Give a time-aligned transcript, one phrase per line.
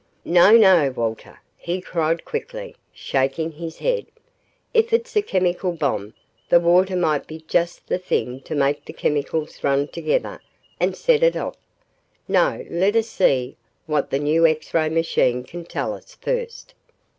[0.25, 4.07] "No, no, Walter," he cried quickly, shaking his head.
[4.73, 6.15] "If it's a chemical bomb,
[6.49, 10.41] the water might be just the thing to make the chemicals run together
[10.79, 11.57] and set it off.
[12.27, 16.73] No, let us see what the new X ray machine can tell us, first."